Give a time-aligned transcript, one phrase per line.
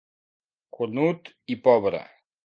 [0.77, 2.01] Cornut i pobre.